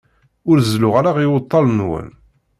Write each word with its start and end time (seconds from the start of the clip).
Ur 0.49 0.57
zelluɣ 0.71 0.93
ara 0.99 1.21
iwtal-nwen. 1.25 2.09